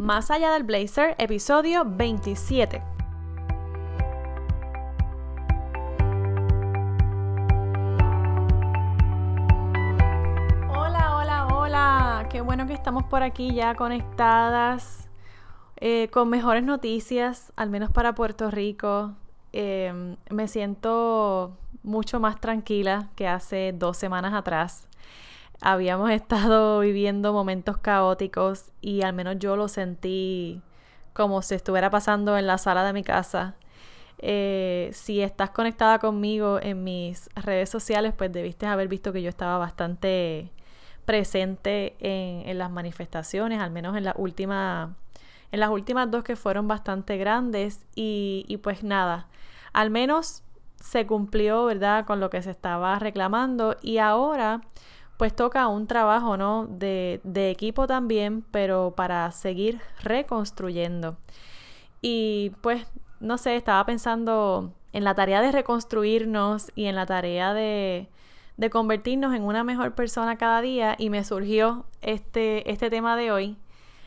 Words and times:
Más 0.00 0.30
allá 0.30 0.52
del 0.52 0.62
blazer, 0.62 1.14
episodio 1.18 1.84
27. 1.84 2.82
Hola, 10.70 11.16
hola, 11.18 11.48
hola. 11.52 12.26
Qué 12.30 12.40
bueno 12.40 12.66
que 12.66 12.72
estamos 12.72 13.04
por 13.04 13.22
aquí 13.22 13.52
ya 13.52 13.74
conectadas 13.74 15.10
eh, 15.76 16.08
con 16.10 16.30
mejores 16.30 16.62
noticias, 16.64 17.52
al 17.56 17.68
menos 17.68 17.90
para 17.90 18.14
Puerto 18.14 18.50
Rico. 18.50 19.12
Em, 19.52 20.16
me 20.30 20.48
siento 20.48 21.58
mucho 21.82 22.20
más 22.20 22.40
tranquila 22.40 23.10
que 23.16 23.28
hace 23.28 23.74
dos 23.76 23.98
semanas 23.98 24.32
atrás. 24.32 24.88
Habíamos 25.62 26.10
estado 26.10 26.80
viviendo 26.80 27.32
momentos 27.32 27.76
caóticos 27.78 28.70
y 28.80 29.02
al 29.02 29.12
menos 29.12 29.36
yo 29.38 29.56
lo 29.56 29.68
sentí 29.68 30.62
como 31.12 31.42
si 31.42 31.54
estuviera 31.54 31.90
pasando 31.90 32.38
en 32.38 32.46
la 32.46 32.56
sala 32.56 32.82
de 32.84 32.92
mi 32.92 33.02
casa. 33.02 33.56
Eh, 34.18 34.90
si 34.92 35.20
estás 35.20 35.50
conectada 35.50 35.98
conmigo 35.98 36.58
en 36.62 36.84
mis 36.84 37.28
redes 37.34 37.68
sociales, 37.68 38.14
pues 38.16 38.32
debiste 38.32 38.66
haber 38.66 38.88
visto 38.88 39.12
que 39.12 39.22
yo 39.22 39.28
estaba 39.28 39.58
bastante 39.58 40.50
presente 41.04 41.96
en, 42.00 42.48
en 42.48 42.58
las 42.58 42.70
manifestaciones, 42.70 43.60
al 43.60 43.70
menos 43.70 43.96
en 43.96 44.04
la 44.04 44.14
última, 44.16 44.94
en 45.52 45.60
las 45.60 45.70
últimas 45.70 46.10
dos 46.10 46.22
que 46.22 46.36
fueron 46.36 46.68
bastante 46.68 47.16
grandes. 47.18 47.84
Y, 47.94 48.44
y 48.48 48.58
pues 48.58 48.82
nada, 48.82 49.26
al 49.72 49.90
menos 49.90 50.42
se 50.76 51.06
cumplió, 51.06 51.66
¿verdad?, 51.66 52.06
con 52.06 52.20
lo 52.20 52.30
que 52.30 52.40
se 52.40 52.50
estaba 52.50 52.98
reclamando 52.98 53.76
y 53.82 53.98
ahora 53.98 54.62
pues 55.20 55.36
toca 55.36 55.68
un 55.68 55.86
trabajo, 55.86 56.38
¿no?, 56.38 56.66
de, 56.66 57.20
de 57.24 57.50
equipo 57.50 57.86
también, 57.86 58.42
pero 58.50 58.94
para 58.96 59.30
seguir 59.32 59.78
reconstruyendo. 60.02 61.18
Y 62.00 62.52
pues, 62.62 62.86
no 63.20 63.36
sé, 63.36 63.54
estaba 63.54 63.84
pensando 63.84 64.72
en 64.94 65.04
la 65.04 65.14
tarea 65.14 65.42
de 65.42 65.52
reconstruirnos 65.52 66.72
y 66.74 66.86
en 66.86 66.96
la 66.96 67.04
tarea 67.04 67.52
de, 67.52 68.08
de 68.56 68.70
convertirnos 68.70 69.34
en 69.34 69.42
una 69.42 69.62
mejor 69.62 69.94
persona 69.94 70.38
cada 70.38 70.62
día 70.62 70.96
y 70.96 71.10
me 71.10 71.22
surgió 71.22 71.84
este, 72.00 72.70
este 72.70 72.88
tema 72.88 73.14
de 73.14 73.30
hoy 73.30 73.58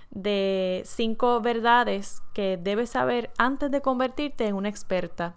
de 0.09 0.81
cinco 0.83 1.41
verdades 1.41 2.23
que 2.33 2.57
debes 2.57 2.89
saber 2.89 3.29
antes 3.37 3.69
de 3.69 3.81
convertirte 3.81 4.47
en 4.47 4.55
una 4.55 4.69
experta 4.69 5.35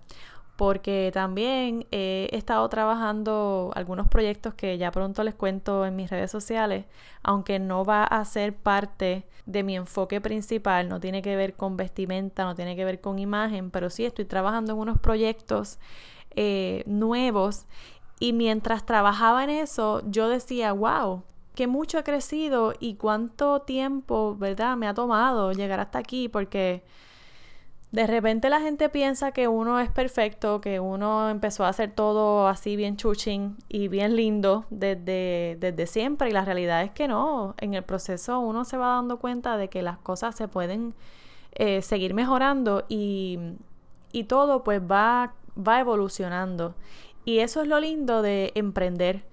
porque 0.57 1.11
también 1.13 1.87
he 1.91 2.29
estado 2.33 2.69
trabajando 2.69 3.71
algunos 3.75 4.09
proyectos 4.09 4.55
que 4.55 4.79
ya 4.79 4.91
pronto 4.91 5.23
les 5.23 5.35
cuento 5.35 5.85
en 5.85 5.97
mis 5.97 6.11
redes 6.11 6.31
sociales, 6.31 6.87
aunque 7.23 7.59
no 7.59 7.85
va 7.85 8.05
a 8.05 8.25
ser 8.25 8.55
parte 8.55 9.27
de 9.45 9.63
mi 9.63 9.77
enfoque 9.77 10.21
principal, 10.21 10.89
no 10.89 10.99
tiene 10.99 11.23
que 11.23 11.37
ver 11.37 11.55
con 11.55 11.77
vestimenta, 11.77 12.45
no 12.45 12.55
tiene 12.55 12.75
que 12.75 12.85
ver 12.85 13.01
con 13.01 13.19
imagen, 13.19 13.71
pero 13.71 13.91
sí 13.91 14.05
estoy 14.05 14.25
trabajando 14.25 14.73
en 14.73 14.79
unos 14.79 14.99
proyectos 14.99 15.79
eh, 16.35 16.83
nuevos 16.87 17.67
y 18.19 18.33
mientras 18.33 18.87
trabajaba 18.87 19.45
en 19.45 19.51
eso 19.51 20.03
yo 20.09 20.29
decía, 20.29 20.73
wow, 20.73 21.23
que 21.55 21.67
mucho 21.67 21.99
he 21.99 22.05
crecido 22.05 22.75
y 22.81 22.95
cuánto 22.95 23.61
tiempo, 23.61 24.37
¿verdad? 24.39 24.77
Me 24.77 24.89
ha 24.89 24.95
tomado 24.95 25.53
llegar 25.53 25.81
hasta 25.81 25.99
aquí 25.99 26.29
porque 26.29 26.83
de 27.97 28.07
repente 28.07 28.51
la 28.51 28.61
gente 28.61 28.91
piensa 28.91 29.33
que 29.33 29.49
uno 29.49 29.81
es 29.81 29.91
perfecto, 29.91 30.61
que 30.61 30.81
uno 30.81 31.31
empezó 31.31 31.65
a 31.65 31.71
hacer 31.71 31.93
todo 31.93 32.47
así 32.47 32.77
bien 32.77 32.99
chuching 32.99 33.57
y 33.71 33.89
bien 33.89 34.17
lindo 34.17 34.67
desde, 34.69 35.57
desde 35.59 35.87
siempre 35.87 36.29
y 36.29 36.33
la 36.33 36.45
realidad 36.45 36.83
es 36.83 36.91
que 36.91 37.09
no, 37.09 37.55
en 37.57 37.73
el 37.73 37.85
proceso 37.85 38.39
uno 38.39 38.67
se 38.67 38.77
va 38.77 38.89
dando 38.89 39.19
cuenta 39.19 39.57
de 39.57 39.71
que 39.71 39.81
las 39.81 39.97
cosas 39.97 40.37
se 40.37 40.47
pueden 40.47 40.93
eh, 41.53 41.81
seguir 41.81 42.13
mejorando 42.13 42.85
y, 42.91 43.39
y 44.13 44.25
todo 44.25 44.63
pues 44.63 44.83
va, 44.83 45.33
va 45.57 45.81
evolucionando. 45.81 46.75
Y 47.25 47.39
eso 47.39 47.63
es 47.63 47.67
lo 47.67 47.81
lindo 47.81 48.21
de 48.21 48.53
emprender, 48.57 49.25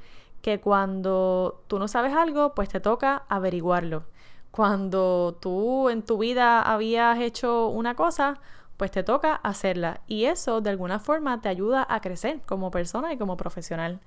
que 0.41 0.61
cuando 0.61 1.61
tú 1.67 1.79
no 1.79 1.89
sabes 1.89 2.13
algo, 2.13 2.55
pues 2.55 2.69
te 2.69 2.79
toca 2.79 3.23
averiguarlo 3.27 4.05
cuando 4.53 5.35
tú 5.41 5.89
en 5.89 6.03
tu 6.03 6.19
vida 6.19 6.61
habías 6.61 7.19
hecho 7.19 7.69
una 7.69 7.95
cosa, 7.95 8.39
pues 8.77 8.91
te 8.91 9.01
toca 9.01 9.33
hacerla. 9.33 10.01
Y 10.05 10.25
eso 10.25 10.61
de 10.61 10.69
alguna 10.69 10.99
forma 10.99 11.41
te 11.41 11.49
ayuda 11.49 11.87
a 11.89 12.01
crecer 12.01 12.39
como 12.45 12.69
persona 12.69 13.11
y 13.11 13.17
como 13.17 13.35
profesional. 13.35 13.99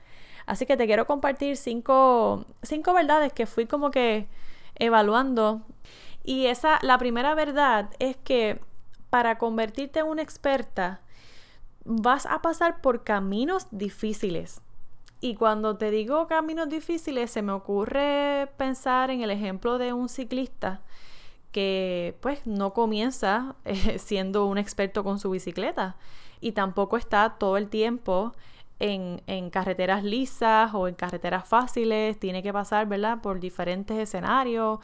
Así 0.47 0.65
que 0.65 0.77
te 0.77 0.87
quiero 0.87 1.05
compartir 1.05 1.57
cinco, 1.57 2.45
cinco 2.63 2.95
verdades 2.95 3.33
que 3.33 3.47
fui 3.47 3.67
como 3.67 3.91
que 3.91 4.29
evaluando. 4.77 5.63
Y 6.23 6.47
esa, 6.47 6.79
la 6.83 6.97
primera 6.97 7.35
verdad 7.35 7.91
es 7.99 8.17
que 8.17 8.61
para 9.11 9.39
convertirte 9.39 9.99
en 9.99 10.07
una 10.07 10.23
experta, 10.23 11.01
vas 11.85 12.25
a 12.25 12.41
pasar 12.41 12.81
por 12.83 13.03
caminos 13.03 13.67
difíciles. 13.73 14.63
Y 15.21 15.35
cuando 15.35 15.77
te 15.77 15.91
digo 15.91 16.27
caminos 16.27 16.69
difíciles, 16.69 17.31
se 17.31 17.43
me 17.43 17.53
ocurre 17.53 18.49
pensar 18.57 19.11
en 19.11 19.23
el 19.23 19.31
ejemplo 19.31 19.79
de 19.79 19.93
un 19.93 20.09
ciclista 20.09 20.83
que 21.53 22.19
pues 22.21 22.47
no 22.47 22.75
comienza 22.75 23.57
eh, 23.65 23.99
siendo 23.99 24.47
un 24.47 24.59
experto 24.59 25.03
con 25.05 25.19
su 25.19 25.31
bicicleta 25.31 25.97
y 26.41 26.53
tampoco 26.53 26.99
está 26.99 27.37
todo 27.39 27.57
el 27.57 27.69
tiempo 27.69 28.35
en, 28.79 29.23
en, 29.27 29.49
carreteras 29.49 30.05
lisas 30.05 30.75
o 30.75 30.87
en 30.87 30.95
carreteras 30.95 31.49
fáciles, 31.49 32.19
tiene 32.21 32.43
que 32.43 32.53
pasar, 32.53 32.87
¿verdad?, 32.87 33.23
por 33.23 33.41
diferentes 33.41 33.97
escenarios, 33.97 34.81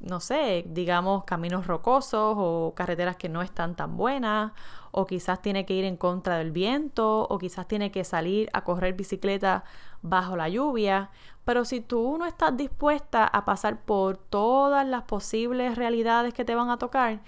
no 0.00 0.20
sé, 0.20 0.64
digamos 0.68 1.24
caminos 1.24 1.66
rocosos 1.66 2.34
o 2.38 2.72
carreteras 2.76 3.16
que 3.16 3.28
no 3.28 3.42
están 3.42 3.74
tan 3.74 3.96
buenas, 3.96 4.52
o 4.90 5.06
quizás 5.06 5.42
tiene 5.42 5.66
que 5.66 5.74
ir 5.74 5.84
en 5.84 5.96
contra 5.96 6.38
del 6.38 6.52
viento, 6.52 7.26
o 7.28 7.38
quizás 7.38 7.68
tiene 7.68 7.90
que 7.90 8.04
salir 8.04 8.48
a 8.52 8.64
correr 8.64 8.94
bicicleta 8.94 9.64
bajo 10.02 10.36
la 10.36 10.48
lluvia. 10.48 11.10
Pero 11.44 11.64
si 11.64 11.80
tú 11.80 12.16
no 12.18 12.26
estás 12.26 12.56
dispuesta 12.56 13.26
a 13.26 13.44
pasar 13.44 13.80
por 13.82 14.16
todas 14.16 14.86
las 14.86 15.02
posibles 15.02 15.76
realidades 15.76 16.34
que 16.34 16.44
te 16.44 16.54
van 16.54 16.70
a 16.70 16.78
tocar, 16.78 17.20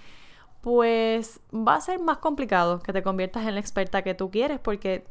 pues 0.61 1.39
va 1.53 1.75
a 1.75 1.81
ser 1.81 1.99
más 1.99 2.17
complicado 2.17 2.79
que 2.79 2.93
te 2.93 3.03
conviertas 3.03 3.47
en 3.47 3.53
la 3.55 3.59
experta 3.61 4.01
que 4.01 4.13
tú 4.13 4.29
quieres 4.29 4.59
porque 4.59 5.05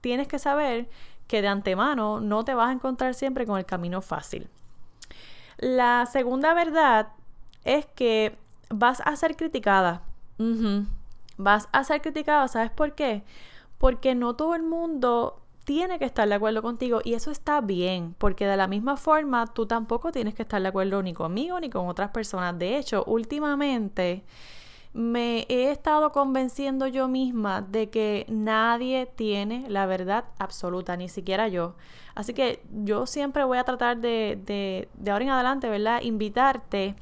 tienes 0.00 0.28
que 0.28 0.38
saber 0.38 0.88
que 1.26 1.42
de 1.42 1.48
antemano 1.48 2.20
no 2.20 2.44
te 2.44 2.54
vas 2.54 2.68
a 2.68 2.72
encontrar 2.72 3.14
siempre 3.14 3.46
con 3.46 3.58
el 3.58 3.66
camino 3.66 4.00
fácil. 4.00 4.48
La 5.58 6.06
segunda 6.06 6.54
verdad 6.54 7.08
es 7.64 7.86
que 7.86 8.36
vas 8.68 9.00
a 9.04 9.16
ser 9.16 9.36
criticada. 9.36 10.02
Vas 11.38 11.68
a 11.72 11.84
ser 11.84 12.02
criticada, 12.02 12.46
¿sabes 12.48 12.70
por 12.70 12.94
qué? 12.94 13.22
Porque 13.78 14.14
no 14.14 14.34
todo 14.36 14.54
el 14.54 14.62
mundo 14.62 15.40
tiene 15.64 15.98
que 15.98 16.04
estar 16.04 16.28
de 16.28 16.34
acuerdo 16.34 16.62
contigo 16.62 17.00
y 17.04 17.14
eso 17.14 17.30
está 17.30 17.60
bien, 17.60 18.14
porque 18.18 18.46
de 18.46 18.56
la 18.56 18.68
misma 18.68 18.96
forma 18.96 19.46
tú 19.46 19.66
tampoco 19.66 20.12
tienes 20.12 20.34
que 20.34 20.42
estar 20.42 20.62
de 20.62 20.68
acuerdo 20.68 21.02
ni 21.02 21.12
conmigo 21.12 21.58
ni 21.58 21.70
con 21.70 21.88
otras 21.88 22.10
personas. 22.10 22.56
De 22.58 22.78
hecho, 22.78 23.02
últimamente 23.04 24.22
me 24.96 25.44
he 25.50 25.70
estado 25.70 26.10
convenciendo 26.10 26.86
yo 26.86 27.06
misma 27.06 27.60
de 27.60 27.90
que 27.90 28.24
nadie 28.30 29.04
tiene 29.04 29.68
la 29.68 29.84
verdad 29.84 30.24
absoluta, 30.38 30.96
ni 30.96 31.10
siquiera 31.10 31.48
yo. 31.48 31.74
Así 32.14 32.32
que 32.32 32.62
yo 32.70 33.04
siempre 33.04 33.44
voy 33.44 33.58
a 33.58 33.64
tratar 33.64 33.98
de, 33.98 34.40
de, 34.46 34.88
de 34.94 35.10
ahora 35.10 35.24
en 35.24 35.30
adelante, 35.32 35.68
¿verdad? 35.68 36.00
Invitarte 36.00 36.96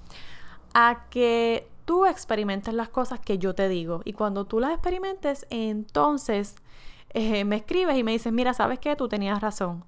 a 0.75 1.07
que 1.09 1.69
tú 1.85 2.05
experimentes 2.05 2.75
las 2.75 2.89
cosas 2.89 3.21
que 3.21 3.39
yo 3.39 3.55
te 3.55 3.69
digo. 3.69 4.01
Y 4.05 4.13
cuando 4.15 4.45
tú 4.45 4.59
las 4.59 4.73
experimentes, 4.73 5.47
entonces 5.51 6.57
eh, 7.11 7.45
me 7.45 7.55
escribes 7.55 7.97
y 7.97 8.03
me 8.03 8.11
dices, 8.11 8.33
mira, 8.33 8.55
¿sabes 8.55 8.81
qué? 8.81 8.97
Tú 8.97 9.07
tenías 9.07 9.41
razón. 9.41 9.85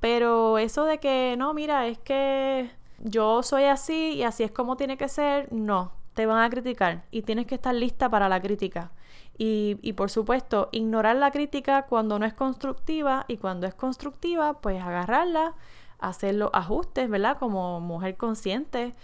Pero 0.00 0.56
eso 0.56 0.86
de 0.86 0.98
que, 0.98 1.34
no, 1.36 1.52
mira, 1.52 1.88
es 1.88 1.98
que 1.98 2.70
yo 3.00 3.42
soy 3.42 3.64
así 3.64 4.14
y 4.14 4.22
así 4.22 4.44
es 4.44 4.50
como 4.50 4.78
tiene 4.78 4.96
que 4.96 5.08
ser, 5.08 5.52
no, 5.52 5.92
te 6.14 6.26
van 6.26 6.42
a 6.42 6.50
criticar 6.50 7.04
y 7.10 7.22
tienes 7.22 7.46
que 7.46 7.56
estar 7.56 7.74
lista 7.74 8.08
para 8.08 8.28
la 8.28 8.40
crítica. 8.40 8.90
Y, 9.36 9.78
y, 9.82 9.94
por 9.94 10.10
supuesto, 10.10 10.68
ignorar 10.70 11.16
la 11.16 11.32
crítica 11.32 11.86
cuando 11.86 12.18
no 12.18 12.26
es 12.26 12.34
constructiva 12.34 13.24
y 13.26 13.36
cuando 13.36 13.66
es 13.66 13.74
constructiva, 13.74 14.60
pues 14.60 14.80
agarrarla, 14.80 15.54
hacer 15.98 16.36
los 16.36 16.50
ajustes, 16.52 17.10
¿verdad? 17.10 17.36
Como 17.38 17.80
mujer 17.80 18.16
consciente 18.16 18.94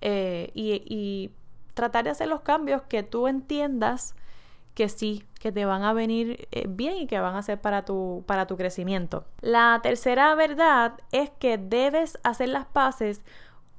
eh, 0.00 0.50
y, 0.54 0.82
y 0.86 1.32
tratar 1.74 2.04
de 2.04 2.10
hacer 2.10 2.28
los 2.28 2.42
cambios 2.42 2.82
que 2.82 3.02
tú 3.02 3.26
entiendas 3.26 4.14
que 4.74 4.88
sí, 4.88 5.24
que 5.40 5.52
te 5.52 5.64
van 5.64 5.82
a 5.82 5.92
venir 5.92 6.48
eh, 6.52 6.66
bien 6.68 6.96
y 6.96 7.06
que 7.06 7.18
van 7.20 7.34
a 7.34 7.42
ser 7.42 7.60
para 7.60 7.84
tu, 7.84 8.24
para 8.26 8.46
tu 8.46 8.56
crecimiento. 8.56 9.24
La 9.40 9.80
tercera 9.82 10.34
verdad 10.34 10.94
es 11.12 11.30
que 11.38 11.58
debes 11.58 12.18
hacer 12.22 12.48
las 12.48 12.66
paces 12.66 13.22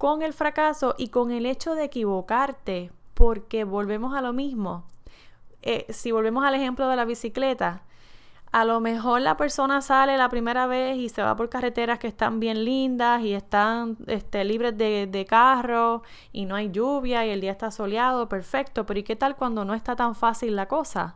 con 0.01 0.23
el 0.23 0.33
fracaso 0.33 0.95
y 0.97 1.09
con 1.09 1.29
el 1.29 1.45
hecho 1.45 1.75
de 1.75 1.83
equivocarte, 1.83 2.89
porque 3.13 3.65
volvemos 3.65 4.15
a 4.15 4.21
lo 4.21 4.33
mismo. 4.33 4.83
Eh, 5.61 5.85
si 5.89 6.11
volvemos 6.11 6.43
al 6.43 6.55
ejemplo 6.55 6.87
de 6.87 6.95
la 6.95 7.05
bicicleta, 7.05 7.83
A 8.51 8.65
lo 8.65 8.79
mejor 8.79 9.21
la 9.21 9.37
persona 9.37 9.79
sale 9.81 10.17
la 10.17 10.27
primera 10.27 10.65
vez 10.65 10.97
y 10.97 11.09
se 11.09 11.21
va 11.21 11.35
por 11.35 11.49
carreteras 11.49 11.99
que 11.99 12.07
están 12.07 12.39
bien 12.39 12.65
lindas 12.65 13.21
y 13.21 13.33
están 13.33 13.95
este, 14.07 14.43
libres 14.43 14.75
de, 14.75 15.07
de 15.07 15.25
carro 15.25 16.01
y 16.33 16.45
no 16.45 16.55
hay 16.55 16.71
lluvia 16.71 17.23
y 17.25 17.29
el 17.29 17.39
día 17.39 17.51
está 17.51 17.69
soleado, 17.69 18.27
perfecto. 18.27 18.87
Pero 18.87 18.99
¿y 18.99 19.03
qué 19.03 19.15
tal 19.15 19.35
cuando 19.35 19.65
no 19.65 19.75
está 19.75 19.95
tan 19.95 20.15
fácil 20.15 20.55
la 20.55 20.67
cosa? 20.67 21.15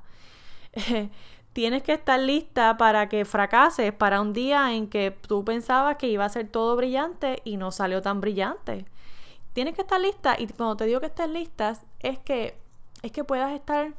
tienes 1.56 1.84
que 1.84 1.94
estar 1.94 2.20
lista 2.20 2.76
para 2.76 3.08
que 3.08 3.24
fracases, 3.24 3.94
para 3.94 4.20
un 4.20 4.34
día 4.34 4.74
en 4.74 4.90
que 4.90 5.12
tú 5.12 5.46
pensabas 5.46 5.96
que 5.96 6.10
iba 6.10 6.26
a 6.26 6.30
ser 6.30 6.50
todo 6.50 6.76
brillante 6.76 7.42
y 7.46 7.56
no 7.56 7.72
salió 7.72 8.02
tan 8.02 8.20
brillante. 8.20 8.86
Tienes 9.54 9.74
que 9.74 9.84
estar 9.84 10.02
lista 10.02 10.36
y 10.38 10.48
cuando 10.48 10.76
te 10.76 10.86
digo 10.86 11.00
que 11.00 11.06
estés 11.06 11.30
lista 11.30 11.78
es 12.02 12.20
que, 12.20 12.58
es 13.04 13.14
que 13.14 13.24
puedas 13.24 13.54
estar 13.54 13.94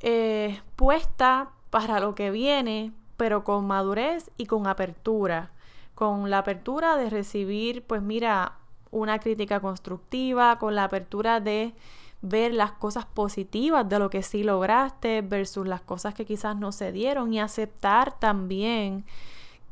eh, 0.00 0.60
puesta 0.76 1.48
para 1.70 1.98
lo 1.98 2.14
que 2.14 2.30
viene, 2.30 2.92
pero 3.16 3.42
con 3.42 3.66
madurez 3.66 4.30
y 4.36 4.44
con 4.44 4.66
apertura. 4.66 5.52
Con 5.94 6.28
la 6.28 6.38
apertura 6.40 6.98
de 6.98 7.08
recibir, 7.08 7.84
pues 7.86 8.02
mira, 8.02 8.58
una 8.90 9.18
crítica 9.18 9.60
constructiva, 9.60 10.58
con 10.58 10.74
la 10.74 10.84
apertura 10.84 11.40
de 11.40 11.72
ver 12.22 12.52
las 12.52 12.72
cosas 12.72 13.06
positivas 13.06 13.88
de 13.88 13.98
lo 13.98 14.10
que 14.10 14.22
sí 14.22 14.42
lograste 14.42 15.22
versus 15.22 15.66
las 15.66 15.80
cosas 15.80 16.14
que 16.14 16.26
quizás 16.26 16.56
no 16.56 16.72
se 16.72 16.92
dieron 16.92 17.32
y 17.32 17.40
aceptar 17.40 18.18
también 18.18 19.04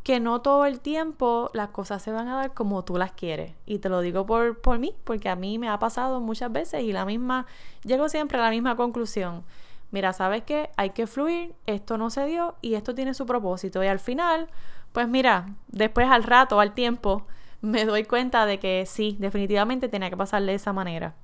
que 0.03 0.21
no 0.21 0.41
todo 0.41 0.65
el 0.65 0.81
tiempo 0.81 1.51
las 1.53 1.69
cosas 1.69 2.03
se 2.03 2.13
van 2.13 2.29
a 2.29 2.37
dar 2.37 2.55
como 2.55 2.83
tú 2.83 2.97
las 2.97 3.13
quieres. 3.13 3.55
Y 3.67 3.79
te 3.79 3.91
lo 3.91 4.01
digo 4.01 4.25
por, 4.25 4.59
por 4.59 4.79
mí, 4.79 4.95
porque 5.05 5.29
a 5.29 5.37
mí 5.37 5.59
me 5.59 5.69
ha 5.69 5.79
pasado 5.79 6.21
muchas 6.21 6.51
veces 6.51 6.83
y 6.83 6.93
la 6.93 7.05
misma, 7.05 7.47
llego 7.85 8.09
siempre 8.09 8.39
a 8.39 8.43
la 8.43 8.51
misma 8.51 8.77
conclusión 8.77 9.45
mira, 9.91 10.13
¿sabes 10.13 10.43
qué? 10.43 10.71
Hay 10.77 10.91
que 10.91 11.07
fluir, 11.07 11.55
esto 11.67 11.99
no 11.99 12.11
se 12.11 12.27
dio 12.27 12.57
y 12.61 12.75
esto 12.75 12.95
tiene 12.95 13.15
su 13.15 13.27
propósito. 13.27 13.83
Y 13.83 13.87
al 13.87 13.99
final, 13.99 14.49
pues 14.93 15.09
mira, 15.09 15.47
después 15.69 16.09
al 16.09 16.25
rato, 16.25 16.61
al 16.61 16.75
tiempo, 16.75 17.27
me 17.61 17.85
doy 17.85 18.05
cuenta 18.05 18.47
de 18.47 18.59
que 18.59 18.85
sí, 18.87 19.17
definitivamente 19.19 19.89
tenía 19.89 20.11
que 20.11 20.17
pasar 20.17 20.43
de 20.43 20.55
esa 20.55 20.73
manera. 20.73 21.15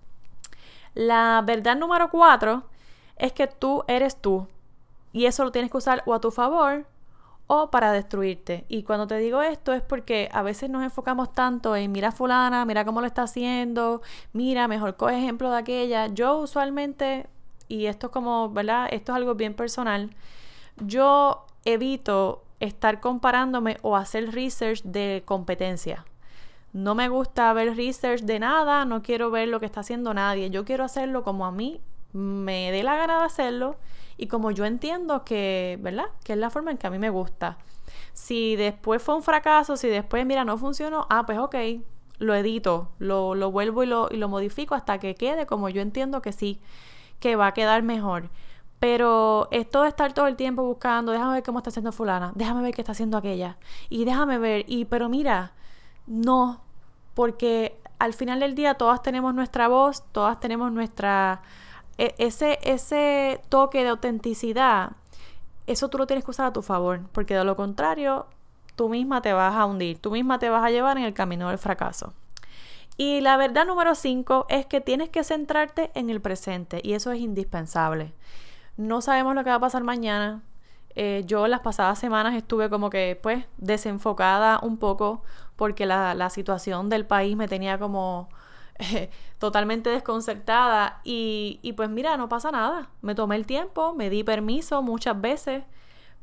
La 0.94 1.42
verdad 1.44 1.76
número 1.76 2.10
cuatro 2.10 2.64
es 3.16 3.32
que 3.32 3.46
tú 3.46 3.84
eres 3.88 4.16
tú 4.16 4.46
y 5.12 5.26
eso 5.26 5.44
lo 5.44 5.52
tienes 5.52 5.70
que 5.70 5.76
usar 5.76 6.02
o 6.06 6.14
a 6.14 6.20
tu 6.20 6.30
favor 6.30 6.86
o 7.46 7.70
para 7.70 7.92
destruirte. 7.92 8.64
Y 8.68 8.84
cuando 8.84 9.06
te 9.06 9.18
digo 9.18 9.42
esto 9.42 9.72
es 9.72 9.82
porque 9.82 10.28
a 10.32 10.42
veces 10.42 10.70
nos 10.70 10.82
enfocamos 10.82 11.32
tanto 11.32 11.76
en 11.76 11.92
mira 11.92 12.12
fulana, 12.12 12.64
mira 12.64 12.84
cómo 12.84 13.00
lo 13.00 13.06
está 13.06 13.22
haciendo, 13.22 14.02
mira, 14.32 14.68
mejor 14.68 14.96
coge 14.96 15.18
ejemplo 15.18 15.50
de 15.50 15.58
aquella. 15.58 16.06
Yo 16.08 16.36
usualmente 16.38 17.26
y 17.68 17.86
esto 17.86 18.06
es 18.08 18.12
como, 18.12 18.50
¿verdad? 18.50 18.88
Esto 18.90 19.12
es 19.12 19.16
algo 19.16 19.34
bien 19.34 19.54
personal. 19.54 20.10
Yo 20.78 21.46
evito 21.64 22.42
estar 22.60 23.00
comparándome 23.00 23.78
o 23.82 23.96
hacer 23.96 24.32
research 24.32 24.82
de 24.82 25.22
competencia. 25.24 26.04
No 26.74 26.96
me 26.96 27.08
gusta 27.08 27.52
ver 27.52 27.76
research 27.76 28.22
de 28.22 28.40
nada, 28.40 28.84
no 28.84 29.00
quiero 29.00 29.30
ver 29.30 29.46
lo 29.46 29.60
que 29.60 29.66
está 29.66 29.80
haciendo 29.80 30.12
nadie. 30.12 30.50
Yo 30.50 30.64
quiero 30.64 30.82
hacerlo 30.82 31.22
como 31.22 31.46
a 31.46 31.52
mí 31.52 31.80
me 32.12 32.72
dé 32.72 32.82
la 32.82 32.96
gana 32.96 33.20
de 33.20 33.24
hacerlo 33.24 33.76
y 34.16 34.26
como 34.26 34.50
yo 34.50 34.64
entiendo 34.64 35.24
que, 35.24 35.78
¿verdad? 35.80 36.06
Que 36.24 36.32
es 36.32 36.38
la 36.38 36.50
forma 36.50 36.72
en 36.72 36.78
que 36.78 36.88
a 36.88 36.90
mí 36.90 36.98
me 36.98 37.10
gusta. 37.10 37.58
Si 38.12 38.56
después 38.56 39.00
fue 39.00 39.14
un 39.14 39.22
fracaso, 39.22 39.76
si 39.76 39.86
después, 39.86 40.26
mira, 40.26 40.44
no 40.44 40.58
funcionó, 40.58 41.06
ah, 41.10 41.24
pues 41.24 41.38
ok, 41.38 41.54
lo 42.18 42.34
edito, 42.34 42.88
lo, 42.98 43.36
lo 43.36 43.52
vuelvo 43.52 43.84
y 43.84 43.86
lo, 43.86 44.08
y 44.10 44.16
lo 44.16 44.28
modifico 44.28 44.74
hasta 44.74 44.98
que 44.98 45.14
quede 45.14 45.46
como 45.46 45.68
yo 45.68 45.80
entiendo 45.80 46.22
que 46.22 46.32
sí 46.32 46.60
que 47.20 47.36
va 47.36 47.48
a 47.48 47.54
quedar 47.54 47.84
mejor. 47.84 48.30
Pero 48.80 49.46
esto 49.52 49.82
de 49.82 49.88
estar 49.90 50.12
todo 50.12 50.26
el 50.26 50.34
tiempo 50.34 50.64
buscando, 50.64 51.12
déjame 51.12 51.34
ver 51.34 51.42
cómo 51.44 51.58
está 51.60 51.70
haciendo 51.70 51.92
fulana, 51.92 52.32
déjame 52.34 52.62
ver 52.62 52.74
qué 52.74 52.82
está 52.82 52.92
haciendo 52.92 53.16
aquella, 53.16 53.58
y 53.88 54.04
déjame 54.04 54.38
ver, 54.38 54.64
y 54.68 54.84
pero 54.86 55.08
mira, 55.08 55.52
no, 56.06 56.63
porque 57.14 57.78
al 57.98 58.12
final 58.12 58.40
del 58.40 58.54
día 58.54 58.74
todas 58.74 59.02
tenemos 59.02 59.34
nuestra 59.34 59.68
voz, 59.68 60.04
todas 60.12 60.40
tenemos 60.40 60.72
nuestra, 60.72 61.42
e, 61.98 62.14
ese, 62.18 62.58
ese 62.62 63.40
toque 63.48 63.82
de 63.82 63.90
autenticidad, 63.90 64.92
eso 65.66 65.88
tú 65.88 65.98
lo 65.98 66.06
tienes 66.06 66.24
que 66.24 66.30
usar 66.30 66.46
a 66.46 66.52
tu 66.52 66.62
favor, 66.62 67.00
porque 67.12 67.34
de 67.34 67.44
lo 67.44 67.56
contrario, 67.56 68.26
tú 68.76 68.88
misma 68.88 69.22
te 69.22 69.32
vas 69.32 69.54
a 69.54 69.64
hundir, 69.64 69.98
tú 69.98 70.10
misma 70.10 70.38
te 70.38 70.50
vas 70.50 70.64
a 70.64 70.70
llevar 70.70 70.98
en 70.98 71.04
el 71.04 71.14
camino 71.14 71.48
del 71.48 71.58
fracaso. 71.58 72.12
Y 72.96 73.20
la 73.20 73.36
verdad 73.36 73.66
número 73.66 73.94
5 73.94 74.46
es 74.48 74.66
que 74.66 74.80
tienes 74.80 75.08
que 75.08 75.24
centrarte 75.24 75.90
en 75.94 76.10
el 76.10 76.20
presente 76.20 76.80
y 76.82 76.92
eso 76.92 77.10
es 77.10 77.20
indispensable. 77.20 78.12
No 78.76 79.00
sabemos 79.00 79.34
lo 79.34 79.42
que 79.42 79.50
va 79.50 79.56
a 79.56 79.60
pasar 79.60 79.82
mañana. 79.82 80.42
Eh, 80.96 81.24
yo 81.26 81.48
las 81.48 81.60
pasadas 81.60 81.98
semanas 81.98 82.34
estuve 82.34 82.70
como 82.70 82.90
que 82.90 83.18
pues 83.22 83.46
desenfocada 83.58 84.60
un 84.62 84.78
poco 84.78 85.22
porque 85.56 85.86
la, 85.86 86.30
situación 86.30 86.88
del 86.88 87.06
país 87.06 87.36
me 87.36 87.48
tenía 87.48 87.78
como 87.78 88.28
eh, 88.78 89.10
totalmente 89.38 89.90
desconcertada 89.90 91.00
y, 91.04 91.58
y 91.62 91.72
pues 91.72 91.90
mira, 91.90 92.16
no 92.16 92.28
pasa 92.28 92.50
nada. 92.50 92.90
Me 93.02 93.14
tomé 93.14 93.36
el 93.36 93.46
tiempo, 93.46 93.94
me 93.94 94.10
di 94.10 94.24
permiso 94.24 94.82
muchas 94.82 95.20
veces, 95.20 95.64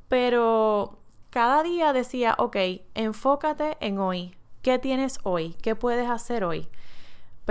pero 0.09 0.99
cada 1.29 1.63
día 1.63 1.93
decía, 1.93 2.35
ok, 2.37 2.57
enfócate 2.95 3.77
en 3.79 3.99
hoy 3.99 4.35
¿Qué 4.61 4.77
tienes 4.77 5.19
hoy? 5.23 5.55
¿Qué 5.63 5.75
puedes 5.75 6.07
hacer 6.07 6.43
hoy? 6.43 6.67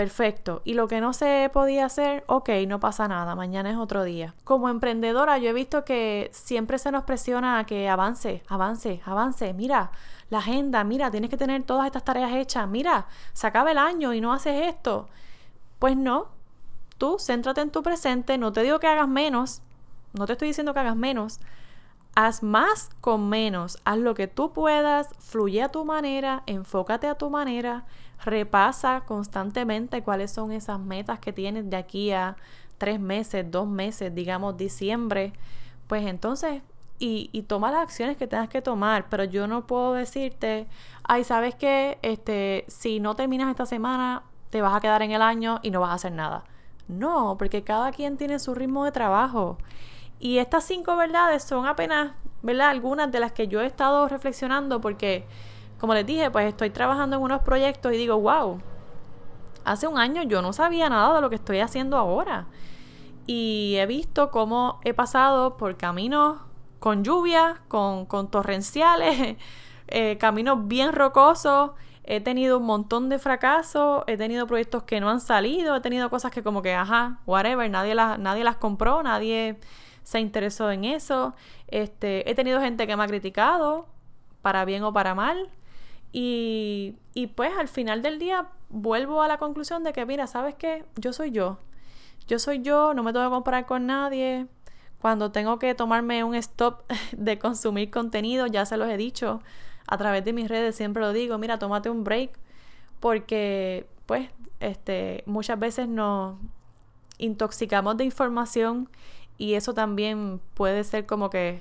Perfecto. 0.01 0.63
Y 0.65 0.73
lo 0.73 0.89
que 0.89 1.03
no 1.03 1.13
se 1.13 1.51
podía 1.53 1.85
hacer, 1.85 2.25
ok, 2.27 2.49
no 2.67 2.81
pasa 2.81 3.07
nada, 3.07 3.35
mañana 3.35 3.71
es 3.71 3.77
otro 3.77 4.03
día. 4.03 4.35
Como 4.45 4.71
emprendedora, 4.71 5.37
yo 5.37 5.51
he 5.51 5.53
visto 5.53 5.85
que 5.85 6.31
siempre 6.33 6.79
se 6.79 6.91
nos 6.91 7.05
presiona 7.05 7.59
a 7.59 7.67
que 7.67 7.87
avance, 7.87 8.43
avance, 8.49 9.03
avance. 9.05 9.53
Mira, 9.53 9.91
la 10.31 10.39
agenda, 10.39 10.85
mira, 10.85 11.11
tienes 11.11 11.29
que 11.29 11.37
tener 11.37 11.65
todas 11.65 11.85
estas 11.85 12.03
tareas 12.03 12.33
hechas. 12.33 12.67
Mira, 12.67 13.09
se 13.35 13.47
acaba 13.47 13.73
el 13.73 13.77
año 13.77 14.15
y 14.15 14.23
no 14.23 14.33
haces 14.33 14.69
esto. 14.69 15.11
Pues 15.79 15.99
no, 15.99 16.29
tú 16.97 17.19
céntrate 17.19 17.61
en 17.61 17.71
tu 17.71 17.83
presente, 17.83 18.39
no 18.39 18.55
te 18.55 18.63
digo 18.63 18.81
que 18.81 18.87
hagas 18.87 19.07
menos, 19.07 19.61
no 20.15 20.25
te 20.25 20.33
estoy 20.33 20.49
diciendo 20.49 20.73
que 20.73 20.81
hagas 20.81 20.97
menos, 20.97 21.41
Haz 22.17 22.43
más 22.43 22.91
con 23.01 23.29
menos, 23.29 23.79
haz 23.85 23.99
lo 23.99 24.15
que 24.15 24.27
tú 24.27 24.53
puedas, 24.53 25.09
fluye 25.21 25.63
a 25.63 25.69
tu 25.69 25.85
manera, 25.85 26.43
enfócate 26.47 27.07
a 27.07 27.15
tu 27.15 27.31
manera, 27.31 27.85
repasa 28.25 29.03
constantemente 29.07 30.03
cuáles 30.03 30.31
son 30.31 30.53
esas 30.53 30.79
metas 30.79 31.19
que 31.19 31.33
tienes 31.33 31.69
de 31.71 31.77
aquí 31.77 32.13
a 32.13 32.37
tres 32.79 33.01
meses, 33.01 33.51
dos 33.51 33.69
meses, 33.69 34.15
digamos 34.15 34.57
diciembre, 34.57 35.33
pues 35.87 36.07
entonces, 36.07 36.63
y, 36.99 37.43
toma 37.49 37.71
las 37.71 37.83
acciones 37.83 38.17
que 38.17 38.27
tengas 38.27 38.49
que 38.49 38.61
tomar, 38.61 39.07
pero 39.09 39.25
yo 39.25 39.47
no 39.47 39.67
puedo 39.67 39.95
decirte, 39.95 40.67
ay, 41.03 41.25
¿sabes 41.25 41.55
qué? 41.55 41.99
Este, 42.03 42.65
si 42.69 43.01
no 43.01 43.17
terminas 43.17 43.51
esta 43.51 43.65
semana, 43.67 44.23
te 44.51 44.61
vas 44.61 44.75
a 44.75 44.81
quedar 44.81 45.03
en 45.03 45.13
el 45.13 45.23
año 45.23 45.59
y 45.63 45.71
no 45.71 45.81
vas 45.81 45.91
a 45.91 45.95
hacer 45.95 46.13
nada. 46.13 46.45
No, 46.89 47.37
porque 47.39 47.65
cada 47.65 47.93
quien 47.93 48.19
tiene 48.19 48.39
su 48.39 48.55
ritmo 48.55 48.85
de 48.85 48.93
trabajo. 48.93 49.57
Y 50.19 50.39
estas 50.39 50.65
cinco 50.65 50.97
verdades 50.97 51.43
son 51.43 51.67
apenas, 51.67 52.13
¿verdad? 52.43 52.69
Algunas 52.69 53.11
de 53.11 53.21
las 53.21 53.33
que 53.33 53.49
yo 53.49 53.63
he 53.63 53.67
estado 53.67 54.07
reflexionando 54.09 54.81
porque, 54.81 55.27
como 55.81 55.95
les 55.95 56.07
dije, 56.07 56.31
pues 56.31 56.47
estoy 56.47 56.71
trabajando 56.71 57.17
en 57.17 57.23
unos 57.23 57.41
proyectos 57.41 57.93
y 57.95 57.97
digo, 57.97 58.21
wow, 58.21 58.61
hace 59.65 59.87
un 59.87 59.99
año 59.99 60.23
yo 60.23 60.43
no 60.43 60.53
sabía 60.53 60.91
nada 60.91 61.15
de 61.15 61.21
lo 61.23 61.31
que 61.31 61.37
estoy 61.37 61.61
haciendo 61.61 61.97
ahora. 61.97 62.47
Y 63.27 63.77
he 63.79 63.87
visto 63.87 64.31
cómo 64.31 64.81
he 64.85 64.93
pasado 64.93 65.57
por 65.57 65.77
caminos 65.79 66.39
con 66.81 67.03
lluvia, 67.03 67.63
con, 67.69 68.05
con 68.05 68.31
torrenciales, 68.31 69.37
eh, 69.89 70.19
caminos 70.19 70.69
bien 70.69 70.93
rocosos. 70.93 71.71
He 72.05 72.21
tenido 72.21 72.59
un 72.59 72.67
montón 72.67 73.09
de 73.09 73.19
fracasos, 73.19 74.05
he 74.07 74.17
tenido 74.17 74.47
proyectos 74.47 74.83
que 74.83 75.01
no 75.01 75.09
han 75.09 75.21
salido, 75.21 75.77
he 75.77 75.81
tenido 75.81 76.11
cosas 76.11 76.31
que 76.31 76.43
como 76.43 76.61
que, 76.61 76.75
ajá, 76.75 77.21
whatever, 77.25 77.71
nadie 77.71 77.95
las, 77.95 78.19
nadie 78.19 78.45
las 78.45 78.57
compró, 78.57 79.03
nadie 79.03 79.59
se 80.03 80.21
interesó 80.21 80.71
en 80.71 80.85
eso. 80.85 81.35
Este, 81.69 82.29
he 82.29 82.35
tenido 82.35 82.61
gente 82.61 82.87
que 82.87 82.97
me 82.97 83.05
ha 83.05 83.07
criticado, 83.07 83.87
para 84.43 84.65
bien 84.65 84.83
o 84.85 84.93
para 84.93 85.15
mal. 85.15 85.51
Y, 86.13 86.97
y 87.15 87.29
pues 87.29 87.53
al 87.59 87.69
final 87.69 88.03
del 88.03 88.19
día 88.19 88.49
vuelvo 88.69 89.23
a 89.23 89.29
la 89.29 89.39
conclusión 89.39 89.85
de 89.85 89.93
que, 89.93 90.07
mira, 90.07 90.27
¿sabes 90.27 90.55
qué? 90.55 90.85
Yo 90.97 91.13
soy 91.13 91.31
yo. 91.31 91.59
Yo 92.27 92.39
soy 92.39 92.63
yo, 92.63 92.95
no 92.95 93.03
me 93.03 93.13
tengo 93.13 93.27
que 93.27 93.31
comparar 93.31 93.67
con 93.67 93.87
nadie. 93.87 94.47
Cuando 95.01 95.33
tengo 95.33 95.59
que 95.59 95.75
tomarme 95.75 96.25
un 96.25 96.35
stop 96.35 96.83
de 97.17 97.39
consumir 97.39 97.91
contenido, 97.91 98.47
ya 98.47 98.67
se 98.67 98.77
los 98.77 98.89
he 98.89 98.97
dicho 98.97 99.41
a 99.91 99.99
través 99.99 100.25
de 100.25 100.33
mis 100.33 100.49
redes, 100.49 100.77
siempre 100.77 101.03
lo 101.03 101.13
digo, 101.13 101.37
mira, 101.37 101.59
tómate 101.59 101.91
un 101.91 102.05
break, 102.05 102.39
porque 103.01 103.87
pues 104.07 104.31
este, 104.61 105.25
muchas 105.27 105.59
veces 105.59 105.89
nos 105.89 106.37
intoxicamos 107.19 107.97
de 107.97 108.05
información 108.05 108.89
y 109.37 109.55
eso 109.55 109.75
también 109.75 110.41
puede 110.55 110.85
ser 110.85 111.07
como 111.07 111.29
que 111.29 111.61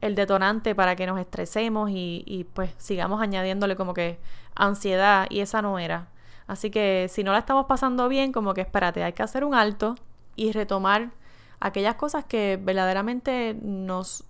el 0.00 0.14
detonante 0.14 0.74
para 0.74 0.96
que 0.96 1.06
nos 1.06 1.18
estresemos 1.18 1.90
y, 1.90 2.22
y, 2.26 2.44
pues 2.44 2.70
sigamos 2.78 3.20
añadiéndole 3.20 3.76
como 3.76 3.94
que 3.94 4.18
ansiedad 4.54 5.26
y 5.30 5.40
esa 5.40 5.62
no 5.62 5.78
era. 5.78 6.08
Así 6.46 6.70
que 6.70 7.08
si 7.10 7.24
no 7.24 7.32
la 7.32 7.38
estamos 7.38 7.66
pasando 7.66 8.08
bien, 8.08 8.32
como 8.32 8.54
que 8.54 8.62
espérate, 8.62 9.04
hay 9.04 9.12
que 9.12 9.22
hacer 9.22 9.44
un 9.44 9.54
alto 9.54 9.96
y 10.36 10.52
retomar 10.52 11.10
aquellas 11.60 11.96
cosas 11.96 12.24
que 12.24 12.58
verdaderamente 12.62 13.56
nos 13.60 14.24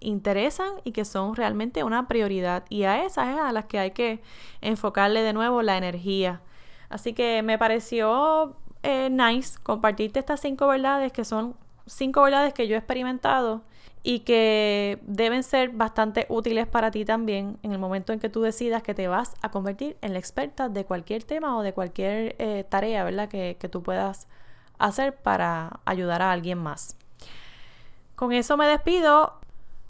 interesan 0.00 0.68
y 0.84 0.92
que 0.92 1.04
son 1.04 1.34
realmente 1.34 1.84
una 1.84 2.08
prioridad. 2.08 2.64
Y 2.68 2.84
a 2.84 3.04
esas 3.04 3.28
es 3.28 3.40
a 3.40 3.52
las 3.52 3.66
que 3.66 3.78
hay 3.78 3.90
que 3.92 4.22
enfocarle 4.60 5.22
de 5.22 5.32
nuevo 5.32 5.62
la 5.62 5.76
energía. 5.76 6.40
Así 6.88 7.14
que 7.14 7.42
me 7.42 7.58
pareció 7.58 8.56
eh, 8.82 9.08
nice 9.10 9.58
compartirte 9.62 10.18
estas 10.18 10.40
cinco 10.40 10.66
verdades 10.66 11.12
que 11.12 11.24
son 11.24 11.56
cinco 11.86 12.22
verdades 12.22 12.52
que 12.52 12.68
yo 12.68 12.74
he 12.74 12.78
experimentado 12.78 13.62
y 14.02 14.20
que 14.20 14.98
deben 15.02 15.42
ser 15.42 15.70
bastante 15.70 16.26
útiles 16.28 16.66
para 16.66 16.90
ti 16.90 17.04
también 17.04 17.58
en 17.62 17.72
el 17.72 17.78
momento 17.78 18.12
en 18.12 18.18
que 18.18 18.28
tú 18.28 18.42
decidas 18.42 18.82
que 18.82 18.94
te 18.94 19.06
vas 19.06 19.34
a 19.42 19.50
convertir 19.50 19.96
en 20.00 20.12
la 20.12 20.18
experta 20.18 20.68
de 20.68 20.84
cualquier 20.84 21.22
tema 21.22 21.56
o 21.56 21.62
de 21.62 21.72
cualquier 21.72 22.34
eh, 22.38 22.64
tarea, 22.68 23.04
¿verdad? 23.04 23.28
Que, 23.28 23.56
que 23.60 23.68
tú 23.68 23.82
puedas 23.82 24.26
hacer 24.78 25.14
para 25.14 25.80
ayudar 25.84 26.20
a 26.22 26.32
alguien 26.32 26.58
más. 26.58 26.96
Con 28.16 28.32
eso 28.32 28.56
me 28.56 28.66
despido. 28.66 29.34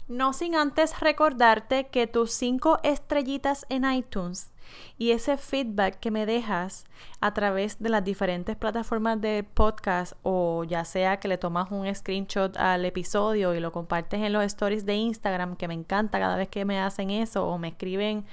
No 0.07 0.33
sin 0.33 0.55
antes 0.55 0.99
recordarte 0.99 1.87
que 1.87 2.07
tus 2.07 2.31
cinco 2.31 2.77
estrellitas 2.83 3.65
en 3.69 3.89
iTunes 3.89 4.52
y 4.97 5.11
ese 5.11 5.37
feedback 5.37 5.99
que 5.99 6.11
me 6.11 6.25
dejas 6.25 6.85
a 7.21 7.33
través 7.33 7.81
de 7.81 7.89
las 7.89 8.03
diferentes 8.03 8.55
plataformas 8.55 9.19
de 9.21 9.43
podcast 9.43 10.13
o 10.23 10.63
ya 10.63 10.85
sea 10.85 11.17
que 11.17 11.27
le 11.27 11.37
tomas 11.37 11.71
un 11.71 11.93
screenshot 11.93 12.55
al 12.57 12.85
episodio 12.85 13.53
y 13.55 13.59
lo 13.59 13.71
compartes 13.71 14.21
en 14.21 14.33
los 14.33 14.43
stories 14.43 14.85
de 14.85 14.95
Instagram, 14.95 15.55
que 15.55 15.67
me 15.67 15.73
encanta 15.73 16.19
cada 16.19 16.35
vez 16.35 16.49
que 16.49 16.65
me 16.65 16.79
hacen 16.79 17.09
eso 17.09 17.47
o 17.47 17.57
me 17.57 17.69
escriben 17.69 18.25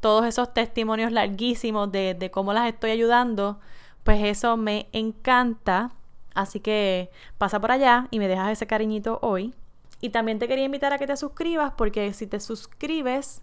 todos 0.00 0.24
esos 0.26 0.52
testimonios 0.52 1.12
larguísimos 1.12 1.92
de, 1.92 2.14
de 2.14 2.30
cómo 2.30 2.52
las 2.52 2.68
estoy 2.68 2.90
ayudando, 2.90 3.60
pues 4.02 4.22
eso 4.24 4.56
me 4.56 4.88
encanta. 4.92 5.92
Así 6.34 6.60
que 6.60 7.10
pasa 7.38 7.60
por 7.60 7.72
allá 7.72 8.08
y 8.10 8.18
me 8.18 8.28
dejas 8.28 8.52
ese 8.52 8.66
cariñito 8.66 9.18
hoy. 9.22 9.54
Y 10.00 10.10
también 10.10 10.38
te 10.38 10.48
quería 10.48 10.64
invitar 10.64 10.92
a 10.92 10.98
que 10.98 11.06
te 11.06 11.16
suscribas 11.16 11.72
porque 11.76 12.12
si 12.14 12.26
te 12.26 12.40
suscribes, 12.40 13.42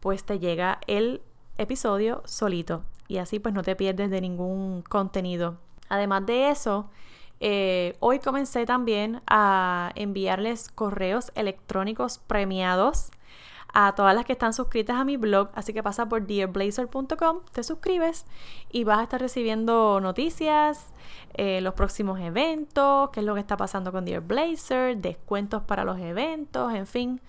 pues 0.00 0.24
te 0.24 0.38
llega 0.38 0.78
el 0.86 1.22
episodio 1.58 2.22
solito 2.24 2.84
y 3.08 3.18
así 3.18 3.38
pues 3.38 3.54
no 3.54 3.62
te 3.62 3.76
pierdes 3.76 4.10
de 4.10 4.20
ningún 4.20 4.82
contenido. 4.82 5.58
Además 5.88 6.26
de 6.26 6.50
eso, 6.50 6.90
eh, 7.40 7.96
hoy 8.00 8.18
comencé 8.18 8.66
también 8.66 9.20
a 9.26 9.92
enviarles 9.94 10.68
correos 10.68 11.30
electrónicos 11.34 12.18
premiados 12.18 13.10
a 13.74 13.92
todas 13.96 14.14
las 14.14 14.24
que 14.24 14.32
están 14.32 14.54
suscritas 14.54 14.96
a 14.96 15.04
mi 15.04 15.16
blog, 15.16 15.50
así 15.54 15.72
que 15.72 15.82
pasa 15.82 16.08
por 16.08 16.24
dearblazer.com, 16.26 17.40
te 17.52 17.64
suscribes 17.64 18.24
y 18.70 18.84
vas 18.84 19.00
a 19.00 19.02
estar 19.02 19.20
recibiendo 19.20 20.00
noticias, 20.00 20.92
eh, 21.34 21.60
los 21.60 21.74
próximos 21.74 22.20
eventos, 22.20 23.10
qué 23.10 23.18
es 23.18 23.26
lo 23.26 23.34
que 23.34 23.40
está 23.40 23.56
pasando 23.56 23.90
con 23.90 24.04
Dear 24.04 24.20
Blazer, 24.20 24.96
descuentos 24.98 25.64
para 25.64 25.84
los 25.84 25.98
eventos, 25.98 26.72
en 26.72 26.86
fin. 26.86 27.20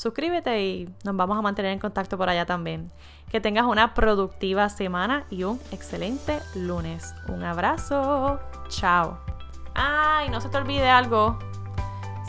Suscríbete 0.00 0.62
y 0.62 0.88
nos 1.04 1.14
vamos 1.14 1.36
a 1.36 1.42
mantener 1.42 1.72
en 1.72 1.78
contacto 1.78 2.16
por 2.16 2.30
allá 2.30 2.46
también. 2.46 2.90
Que 3.30 3.38
tengas 3.38 3.66
una 3.66 3.92
productiva 3.92 4.66
semana 4.70 5.26
y 5.28 5.44
un 5.44 5.60
excelente 5.72 6.38
lunes. 6.54 7.14
Un 7.28 7.44
abrazo. 7.44 8.40
Chao. 8.68 9.18
Ay, 9.74 10.30
no 10.30 10.40
se 10.40 10.48
te 10.48 10.56
olvide 10.56 10.88
algo. 10.88 11.38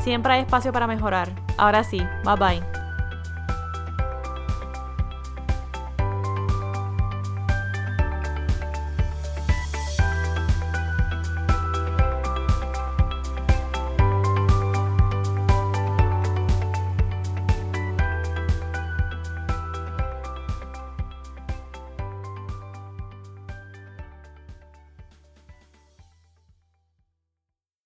Siempre 0.03 0.33
hay 0.33 0.41
espacio 0.41 0.73
para 0.73 0.85
mejorar. 0.85 1.31
Ahora 1.57 1.85
sí, 1.85 2.05
bye 2.25 2.35
bye. 2.35 2.80